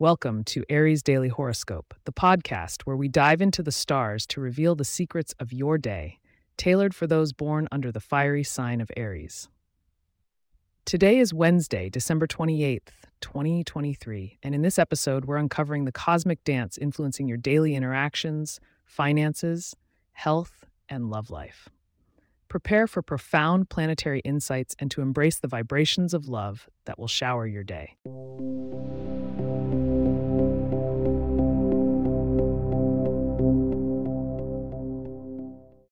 Welcome 0.00 0.44
to 0.44 0.62
Aries 0.68 1.02
Daily 1.02 1.26
Horoscope, 1.26 1.92
the 2.04 2.12
podcast 2.12 2.82
where 2.82 2.94
we 2.94 3.08
dive 3.08 3.42
into 3.42 3.64
the 3.64 3.72
stars 3.72 4.26
to 4.28 4.40
reveal 4.40 4.76
the 4.76 4.84
secrets 4.84 5.34
of 5.40 5.52
your 5.52 5.76
day, 5.76 6.20
tailored 6.56 6.94
for 6.94 7.08
those 7.08 7.32
born 7.32 7.66
under 7.72 7.90
the 7.90 7.98
fiery 7.98 8.44
sign 8.44 8.80
of 8.80 8.92
Aries. 8.96 9.48
Today 10.84 11.18
is 11.18 11.34
Wednesday, 11.34 11.90
December 11.90 12.28
28th, 12.28 12.90
2023, 13.20 14.38
and 14.40 14.54
in 14.54 14.62
this 14.62 14.78
episode, 14.78 15.24
we're 15.24 15.36
uncovering 15.36 15.84
the 15.84 15.90
cosmic 15.90 16.44
dance 16.44 16.78
influencing 16.78 17.26
your 17.26 17.36
daily 17.36 17.74
interactions, 17.74 18.60
finances, 18.84 19.74
health, 20.12 20.64
and 20.88 21.10
love 21.10 21.28
life. 21.28 21.68
Prepare 22.46 22.86
for 22.86 23.02
profound 23.02 23.68
planetary 23.68 24.20
insights 24.20 24.76
and 24.78 24.92
to 24.92 25.00
embrace 25.00 25.40
the 25.40 25.48
vibrations 25.48 26.14
of 26.14 26.28
love 26.28 26.68
that 26.84 27.00
will 27.00 27.08
shower 27.08 27.48
your 27.48 27.64
day. 27.64 27.96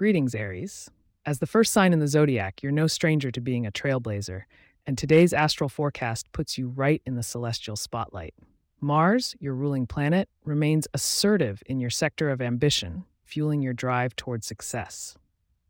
Greetings, 0.00 0.34
Aries. 0.34 0.90
As 1.26 1.40
the 1.40 1.46
first 1.46 1.74
sign 1.74 1.92
in 1.92 1.98
the 1.98 2.08
zodiac, 2.08 2.62
you're 2.62 2.72
no 2.72 2.86
stranger 2.86 3.30
to 3.30 3.38
being 3.38 3.66
a 3.66 3.70
trailblazer, 3.70 4.44
and 4.86 4.96
today's 4.96 5.34
astral 5.34 5.68
forecast 5.68 6.32
puts 6.32 6.56
you 6.56 6.68
right 6.68 7.02
in 7.04 7.16
the 7.16 7.22
celestial 7.22 7.76
spotlight. 7.76 8.32
Mars, 8.80 9.36
your 9.40 9.52
ruling 9.52 9.86
planet, 9.86 10.30
remains 10.42 10.88
assertive 10.94 11.62
in 11.66 11.80
your 11.80 11.90
sector 11.90 12.30
of 12.30 12.40
ambition, 12.40 13.04
fueling 13.24 13.60
your 13.60 13.74
drive 13.74 14.16
toward 14.16 14.42
success. 14.42 15.18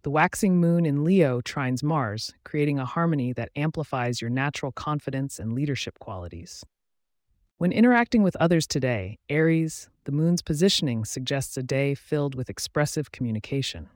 The 0.04 0.12
waxing 0.12 0.58
moon 0.58 0.86
in 0.86 1.02
Leo 1.02 1.40
trines 1.40 1.82
Mars, 1.82 2.32
creating 2.44 2.78
a 2.78 2.84
harmony 2.84 3.32
that 3.32 3.50
amplifies 3.56 4.20
your 4.20 4.30
natural 4.30 4.70
confidence 4.70 5.40
and 5.40 5.54
leadership 5.54 5.98
qualities. 5.98 6.64
When 7.58 7.72
interacting 7.72 8.22
with 8.22 8.36
others 8.36 8.68
today, 8.68 9.18
Aries, 9.28 9.90
the 10.04 10.12
moon's 10.12 10.40
positioning 10.40 11.04
suggests 11.04 11.56
a 11.56 11.64
day 11.64 11.96
filled 11.96 12.36
with 12.36 12.48
expressive 12.48 13.10
communication. 13.10 13.88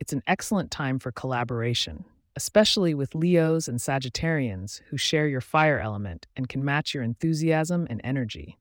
It's 0.00 0.12
an 0.12 0.22
excellent 0.26 0.70
time 0.70 0.98
for 0.98 1.12
collaboration, 1.12 2.04
especially 2.36 2.94
with 2.94 3.14
Leos 3.14 3.68
and 3.68 3.78
Sagittarians 3.78 4.80
who 4.88 4.96
share 4.96 5.28
your 5.28 5.40
fire 5.40 5.78
element 5.78 6.26
and 6.36 6.48
can 6.48 6.64
match 6.64 6.94
your 6.94 7.02
enthusiasm 7.02 7.86
and 7.88 8.00
energy. 8.02 8.58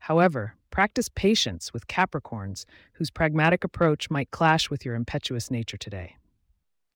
However, 0.00 0.54
practice 0.70 1.08
patience 1.08 1.72
with 1.72 1.88
Capricorns, 1.88 2.66
whose 2.92 3.10
pragmatic 3.10 3.64
approach 3.64 4.10
might 4.10 4.30
clash 4.30 4.70
with 4.70 4.84
your 4.84 4.94
impetuous 4.94 5.50
nature 5.50 5.78
today. 5.78 6.16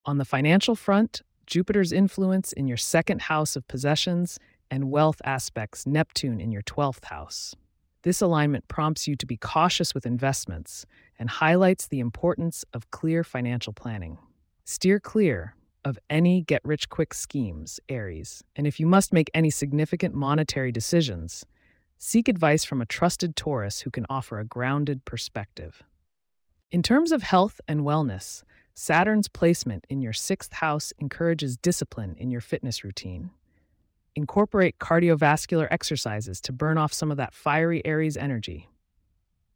On 0.04 0.18
the 0.18 0.24
financial 0.24 0.76
front, 0.76 1.22
Jupiter's 1.46 1.90
influence 1.90 2.52
in 2.52 2.68
your 2.68 2.76
second 2.76 3.22
house 3.22 3.56
of 3.56 3.66
possessions 3.66 4.38
and 4.70 4.90
wealth 4.90 5.20
aspects 5.24 5.86
Neptune 5.86 6.40
in 6.40 6.52
your 6.52 6.62
12th 6.62 7.06
house. 7.06 7.56
This 8.02 8.20
alignment 8.20 8.66
prompts 8.68 9.06
you 9.06 9.16
to 9.16 9.26
be 9.26 9.36
cautious 9.36 9.94
with 9.94 10.06
investments 10.06 10.86
and 11.18 11.28
highlights 11.28 11.86
the 11.86 12.00
importance 12.00 12.64
of 12.72 12.90
clear 12.90 13.22
financial 13.22 13.72
planning. 13.72 14.18
Steer 14.64 14.98
clear 15.00 15.54
of 15.84 15.98
any 16.08 16.42
get 16.42 16.62
rich 16.64 16.88
quick 16.88 17.12
schemes, 17.14 17.80
Aries, 17.88 18.42
and 18.56 18.66
if 18.66 18.80
you 18.80 18.86
must 18.86 19.12
make 19.12 19.30
any 19.34 19.50
significant 19.50 20.14
monetary 20.14 20.72
decisions, 20.72 21.44
Seek 22.02 22.28
advice 22.28 22.64
from 22.64 22.80
a 22.80 22.86
trusted 22.86 23.36
Taurus 23.36 23.80
who 23.80 23.90
can 23.90 24.06
offer 24.08 24.38
a 24.38 24.44
grounded 24.44 25.04
perspective. 25.04 25.82
In 26.70 26.82
terms 26.82 27.12
of 27.12 27.22
health 27.22 27.60
and 27.68 27.82
wellness, 27.82 28.42
Saturn's 28.72 29.28
placement 29.28 29.84
in 29.90 30.00
your 30.00 30.14
sixth 30.14 30.54
house 30.54 30.94
encourages 30.98 31.58
discipline 31.58 32.14
in 32.16 32.30
your 32.30 32.40
fitness 32.40 32.82
routine. 32.82 33.32
Incorporate 34.16 34.78
cardiovascular 34.78 35.68
exercises 35.70 36.40
to 36.40 36.52
burn 36.52 36.78
off 36.78 36.92
some 36.92 37.12
of 37.12 37.16
that 37.18 37.32
fiery 37.32 37.80
Aries 37.84 38.16
energy. 38.16 38.68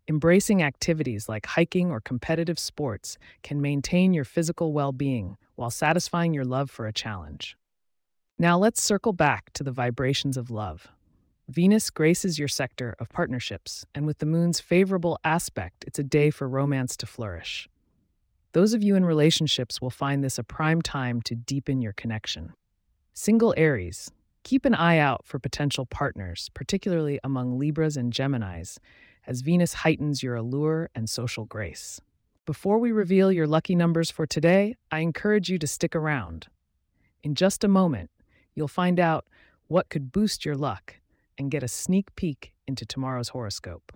Embracing 0.07 0.63
activities 0.63 1.29
like 1.29 1.47
hiking 1.47 1.91
or 1.91 2.01
competitive 2.01 2.59
sports 2.59 3.19
can 3.43 3.61
maintain 3.61 4.15
your 4.15 4.25
physical 4.25 4.73
well 4.73 4.93
being 4.93 5.37
while 5.57 5.71
satisfying 5.71 6.33
your 6.33 6.45
love 6.45 6.71
for 6.71 6.87
a 6.87 6.93
challenge. 6.93 7.57
Now 8.39 8.57
let's 8.57 8.83
circle 8.83 9.13
back 9.13 9.53
to 9.55 9.65
the 9.65 9.73
vibrations 9.73 10.37
of 10.37 10.51
love. 10.51 10.89
Venus 11.49 11.91
graces 11.91 12.39
your 12.39 12.49
sector 12.49 12.95
of 12.99 13.09
partnerships, 13.09 13.85
and 13.95 14.07
with 14.07 14.19
the 14.19 14.27
moon's 14.27 14.61
favorable 14.61 15.19
aspect, 15.25 15.85
it's 15.87 15.99
a 15.99 16.05
day 16.05 16.31
for 16.31 16.49
romance 16.49 16.97
to 16.99 17.07
flourish. 17.07 17.69
Those 18.53 18.73
of 18.73 18.83
you 18.83 18.95
in 18.95 19.05
relationships 19.05 19.81
will 19.81 19.91
find 19.91 20.23
this 20.23 20.39
a 20.39 20.45
prime 20.45 20.81
time 20.81 21.21
to 21.23 21.35
deepen 21.35 21.83
your 21.83 21.93
connection. 21.93 22.55
Single 23.13 23.53
Aries, 23.57 24.11
keep 24.45 24.65
an 24.65 24.75
eye 24.75 24.99
out 24.99 25.27
for 25.27 25.39
potential 25.39 25.87
partners, 25.87 26.51
particularly 26.55 27.19
among 27.25 27.59
Libras 27.59 27.97
and 27.97 28.13
Geminis, 28.13 28.79
as 29.27 29.41
Venus 29.41 29.73
heightens 29.73 30.23
your 30.23 30.37
allure 30.37 30.91
and 30.95 31.09
social 31.09 31.47
grace. 31.47 32.01
Before 32.47 32.79
we 32.79 32.93
reveal 32.93 33.33
your 33.33 33.47
lucky 33.47 33.75
numbers 33.75 34.11
for 34.11 34.27
today, 34.27 34.77
I 34.93 35.01
encourage 35.01 35.49
you 35.49 35.59
to 35.59 35.67
stick 35.67 35.97
around. 35.97 36.49
In 37.23 37.35
just 37.35 37.65
a 37.65 37.69
moment, 37.69 38.11
you'll 38.55 38.69
find 38.69 39.01
out 39.01 39.25
what 39.67 39.89
could 39.89 40.13
boost 40.13 40.45
your 40.45 40.57
luck 40.57 40.97
and 41.39 41.51
get 41.51 41.63
a 41.63 41.69
sneak 41.69 42.15
peek 42.15 42.53
into 42.69 42.85
tomorrow's 42.85 43.31
horoscope. 43.31 43.93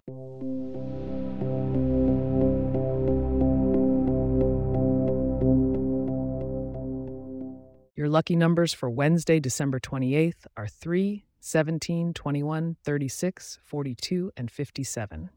Your 8.09 8.15
lucky 8.15 8.37
numbers 8.37 8.73
for 8.73 8.89
Wednesday, 8.89 9.39
December 9.39 9.79
28th 9.79 10.47
are 10.57 10.67
3, 10.67 11.27
17, 11.41 12.15
21, 12.15 12.77
36, 12.83 13.59
42, 13.63 14.33
and 14.35 14.51
57. 14.51 15.29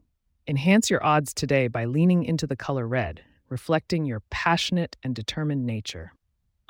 Enhance 0.48 0.88
your 0.88 1.04
odds 1.04 1.34
today 1.34 1.68
by 1.68 1.84
leaning 1.84 2.24
into 2.24 2.46
the 2.46 2.56
color 2.56 2.88
red, 2.88 3.20
reflecting 3.50 4.06
your 4.06 4.22
passionate 4.30 4.96
and 5.02 5.14
determined 5.14 5.66
nature. 5.66 6.14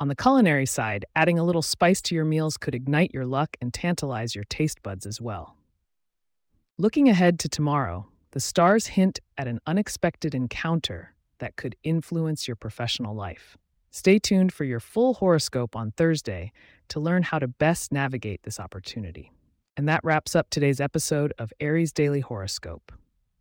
On 0.01 0.09
the 0.09 0.17
culinary 0.17 0.67
side, 0.67 1.05
adding 1.15 1.39
a 1.39 1.45
little 1.45 1.63
spice 1.63 2.03
to 2.03 2.17
your 2.17 2.25
meals 2.25 2.57
could 2.57 2.75
ignite 2.75 3.15
your 3.15 3.25
luck 3.25 3.57
and 3.61 3.73
tantalize 3.73 4.35
your 4.35 4.43
taste 4.43 4.83
buds 4.83 5.07
as 5.07 5.21
well. 5.21 5.57
Looking 6.79 7.09
ahead 7.09 7.39
to 7.39 7.49
tomorrow, 7.49 8.09
the 8.33 8.41
stars 8.41 8.89
hint 8.89 9.21
at 9.39 9.47
an 9.47 9.61
unexpected 9.69 10.35
encounter 10.35 11.15
that 11.39 11.55
could 11.55 11.77
influence 11.85 12.49
your 12.49 12.57
professional 12.57 13.15
life. 13.15 13.57
Stay 13.95 14.19
tuned 14.19 14.55
for 14.55 14.65
your 14.65 14.81
full 14.81 15.13
horoscope 15.13 15.77
on 15.77 15.91
Thursday 15.91 16.51
to 16.89 16.99
learn 16.99 17.25
how 17.25 17.39
to 17.39 17.47
best 17.47 17.93
navigate 17.93 18.43
this 18.43 18.59
opportunity. 18.59 19.31
And 19.77 19.87
that 19.87 20.01
wraps 20.03 20.35
up 20.35 20.49
today's 20.49 20.81
episode 20.81 21.35
of 21.39 21.53
Aries 21.61 21.93
Daily 21.93 22.21
Horoscope. 22.21 22.91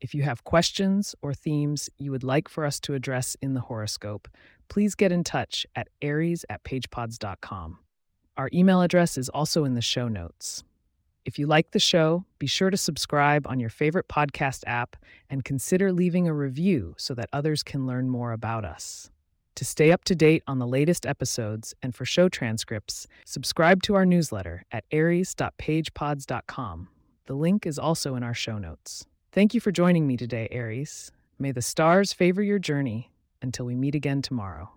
If 0.01 0.13
you 0.13 0.23
have 0.23 0.43
questions 0.43 1.15
or 1.21 1.33
themes 1.33 1.89
you 1.97 2.11
would 2.11 2.25
like 2.25 2.49
for 2.49 2.65
us 2.65 2.81
to 2.81 2.93
address 2.93 3.37
in 3.41 3.53
the 3.53 3.61
horoscope, 3.61 4.27
please 4.67 4.93
get 4.93 5.13
in 5.13 5.23
touch 5.23 5.65
at 5.73 5.87
aries 6.01 6.43
at 6.49 6.65
pagepods.com. 6.65 7.79
Our 8.35 8.49
email 8.53 8.81
address 8.81 9.17
is 9.17 9.29
also 9.29 9.63
in 9.63 9.75
the 9.75 9.81
show 9.81 10.09
notes. 10.09 10.65
If 11.23 11.39
you 11.39 11.47
like 11.47 11.71
the 11.71 11.79
show, 11.79 12.25
be 12.39 12.47
sure 12.47 12.71
to 12.71 12.77
subscribe 12.77 13.47
on 13.47 13.61
your 13.61 13.69
favorite 13.69 14.09
podcast 14.09 14.63
app 14.67 14.97
and 15.29 15.45
consider 15.45 15.93
leaving 15.93 16.27
a 16.27 16.33
review 16.33 16.93
so 16.97 17.13
that 17.13 17.29
others 17.31 17.63
can 17.63 17.87
learn 17.87 18.09
more 18.09 18.33
about 18.33 18.65
us. 18.65 19.09
To 19.55 19.65
stay 19.65 19.91
up 19.91 20.03
to 20.05 20.15
date 20.15 20.43
on 20.47 20.59
the 20.59 20.67
latest 20.67 21.05
episodes 21.05 21.75
and 21.83 21.93
for 21.93 22.05
show 22.05 22.29
transcripts, 22.29 23.07
subscribe 23.25 23.83
to 23.83 23.95
our 23.95 24.05
newsletter 24.05 24.63
at 24.71 24.85
aries.pagepods.com. 24.91 26.87
The 27.25 27.33
link 27.33 27.65
is 27.65 27.77
also 27.79 28.15
in 28.15 28.23
our 28.23 28.33
show 28.33 28.57
notes. 28.57 29.05
Thank 29.31 29.53
you 29.53 29.61
for 29.61 29.71
joining 29.71 30.07
me 30.07 30.17
today, 30.17 30.47
Aries. 30.51 31.11
May 31.37 31.51
the 31.51 31.61
stars 31.61 32.13
favor 32.13 32.41
your 32.41 32.59
journey 32.59 33.11
until 33.41 33.65
we 33.65 33.75
meet 33.75 33.95
again 33.95 34.21
tomorrow. 34.21 34.71